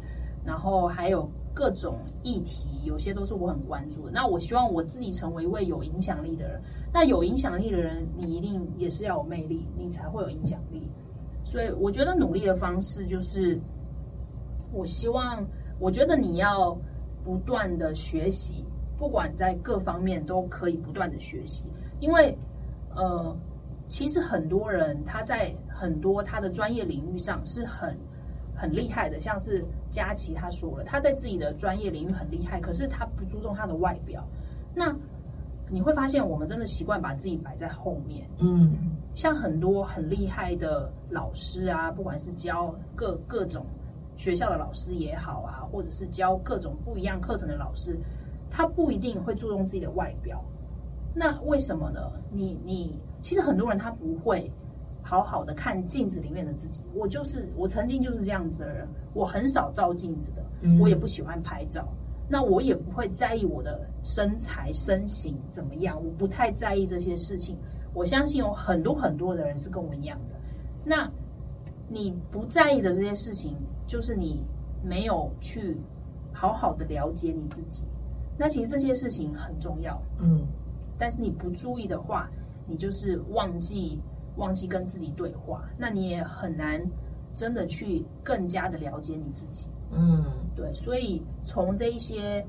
[0.46, 4.12] 然后还有各种议题，有些都是我很关注的。
[4.12, 6.62] 那我希望我自己成为一位有影响力的人。
[6.94, 10.88] 那有影响力的人，你一定也是要有魅力，你才会有影响力。
[11.44, 13.60] 所以我觉得努力的方式就是，
[14.72, 15.44] 我希望，
[15.80, 16.78] 我觉得你要
[17.24, 18.64] 不断的学习，
[18.98, 21.66] 不管在各方面都可以不断的学习，
[22.00, 22.38] 因为
[22.96, 23.36] 呃，
[23.88, 27.96] 其实很多人他在很多他的专业领域上是很
[28.56, 34.26] 很厉害的，像是佳琪他说了，他在自己的专业领域很厉害，可是他不注重他的外表，
[34.74, 34.96] 那
[35.70, 38.76] 你会发现我们真的习惯把自己摆在后面，嗯
[39.14, 43.66] 像很多很厉害的老师啊，不管是教各各种
[44.16, 47.98] 学校的老师也好啊，或者是教各种不一样课程的老师，
[48.50, 50.44] 他不一定会注重自己的外表。
[51.14, 52.12] 那为什么呢？
[52.30, 54.52] 你你其实很多人他不会
[55.02, 56.84] 好好的看镜子里面的自己。
[56.94, 61.88] 我就是我曾经就是这样子的人，我很少照镜子的，嗯我也不喜欢拍照。
[62.28, 67.56] 那我也不会在意我的身材身形怎么样，我不太在意这些事情。
[67.94, 70.36] 我相信有很多很多的人是跟我一样的。
[70.84, 71.08] 那
[71.88, 73.56] 你不在意的这些事情，
[73.86, 74.44] 就是你
[74.84, 75.78] 没有去
[76.34, 77.84] 好好的了解你自己。
[78.38, 80.46] 那其实这些事情很重要，嗯
[80.98, 82.30] 但是你不注意的话，
[82.68, 84.00] 你就是忘记
[84.38, 86.82] 忘记跟自己对话，那你也很难
[87.34, 89.68] 真的去更加的了解你自己。
[89.92, 92.46] 嗯对，所以从这一些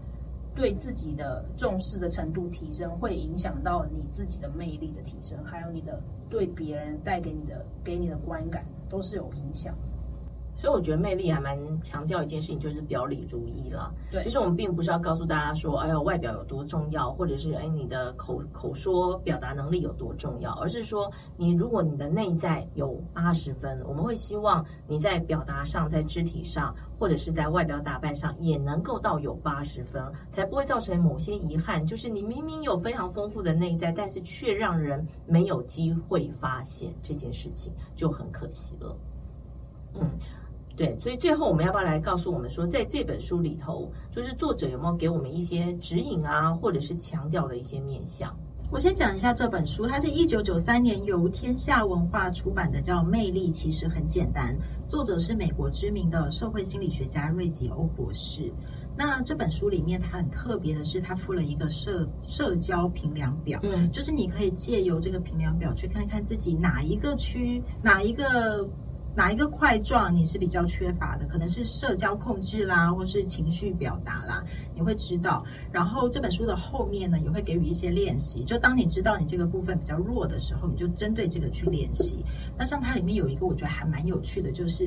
[0.54, 6.00] 对自己的重视的程度提升，会影响到你自己的魅力的提升，还有你的
[6.30, 9.74] 对别人带给你的给你的观感都是有影响。
[10.57, 13.92] 所以我觉得魅力还蛮强调一件事情，就是表里如一了。
[14.11, 30.02] 对就是我们并不是要告诉大家说，哎呦外表有多重要，或者是哎你的口口说表达能力有多重要，而是说你如果你的内在有八十分，我们会希望你在表达上、在肢体上，或者是在外表打扮上也能够到有八十分，
[30.32, 31.84] 才不会造成某些遗憾。
[31.84, 38.96] 就是你明明有非常丰富的内在，但是却让人没有机会发现这件事情，就很可惜了。
[39.92, 40.09] 嗯。
[40.77, 48.37] 对，所以最后我们要不要来告诉我们说，在这本书里头，就是作者有没有给我们一些指引啊，或者是强调的一些面向？
[48.70, 54.55] 我先讲一下这本书，它是一九九三年由天下文化出版的，叫《魅力其实很简单》，
[54.91, 58.53] 作者是美国知名的社会心理学家瑞吉欧博士。
[58.95, 68.68] 那这本书里面，它很特别的是，它附了一个社社交评量表，嗯就是你可以借由这个评量表去看看自己哪一个区哪一个。
[69.16, 71.24] 哪一个块状你是比较缺乏的？
[71.26, 74.44] 可能是社交控制啦，或是情绪表达啦，
[74.74, 75.42] 你会知道。
[75.72, 78.44] 然后这本书的后面呢，也会给予一些练习。
[78.44, 82.22] 就当你知道你这个部分比较弱的时候，你就针对这个去练习。
[82.58, 84.86] 那像它里面有一个我觉得还蛮有趣的，就是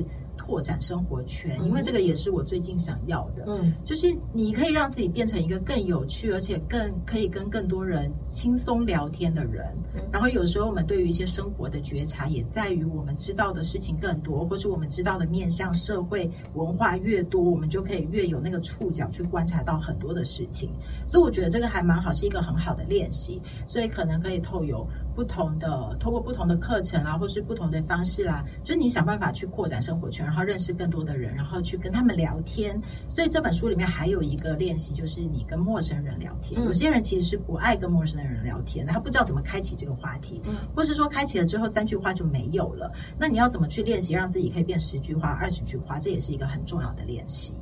[0.50, 3.44] 拓展生活圈，因为这个也是我最近想要的。
[3.46, 9.64] 嗯就是你可以让自己变成一个更有趣，而且更可以跟更多人轻松聊天的人。
[10.10, 20.68] 然后有时候我们对于一些生活的觉察，也在于我们知道的事情更多，或是我们知道的面向社会文化越多，我们就可以越有那个触角去观察到很多的事情。
[21.08, 23.40] 所以我觉得这个还蛮好，是一个很好的练习。
[23.68, 24.84] 所以可能可以透有
[25.20, 32.80] 不同的，通过不同的课程啊，或是不同的方式啦、就是你想办法去扩展生活圈，然后认识更多的人，然后去跟他们聊天。
[33.14, 36.58] 所以这本书里面还有一个练习，就是你跟陌生人聊天。
[36.58, 42.90] 嗯有些人其实是不爱跟陌生人聊天的，他不知道怎么开启这个话题，嗯或是说开启了之后三句话就没有了。
[43.18, 45.98] 那你要怎么去练习，让自己可以变十句话、二十句话？
[45.98, 47.52] 这也是一个很重要的练习。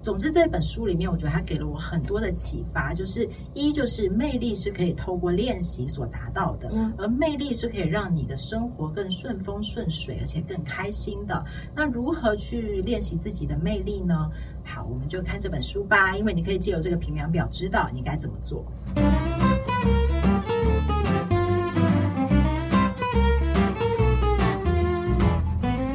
[0.00, 11.44] 总之，这本书里面，我觉得它给了我很多的启发，就是一就是魅力是可以透过练习所达到的，嗯而魅力是可以让你的生活更顺风顺水，而且更开心的。
[11.74, 14.30] 那如何去练习自己的魅力呢？
[14.64, 18.64] 好，我们就看这本书吧，因为你可以借由这个评量表知道你该怎么做。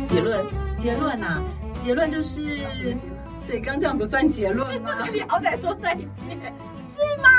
[0.05, 0.45] 结论，
[0.75, 1.41] 结论呐、
[1.79, 2.41] 结论就是，
[3.45, 4.91] 对，刚这样不算结论吗？
[5.11, 6.39] 你好歹说再见。
[6.83, 7.29] 是吗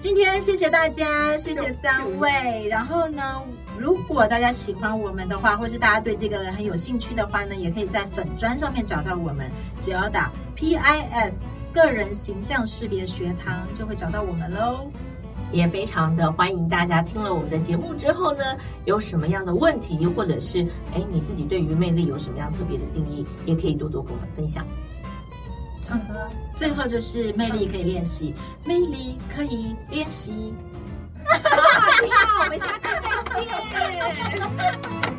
[0.00, 2.66] 今天谢谢大家，谢谢三位。
[2.68, 3.42] 然后呢，
[3.78, 9.50] 如果大家喜欢我们的话，或是大家对这个很有兴趣的话呢，也可以在粉砖上面找到我们，
[9.80, 11.36] 只要打 P I S
[11.72, 14.90] 个人形象识别学堂，就会找到我们喽。
[15.50, 18.44] 也非常的欢迎大家听了我们的节目之后呢，
[18.84, 20.62] 有什么样的问题，或者是
[20.94, 24.66] 哎你自己对于魅力有什么样特别的定义，也可以多多跟我们分享。
[25.80, 26.28] 唱歌啊。
[26.54, 28.34] 最后就是魅力可以练习，
[28.64, 30.52] 魅力可以练习。
[31.28, 32.88] 好，我们下次
[33.30, 33.40] 再
[35.08, 35.17] 见。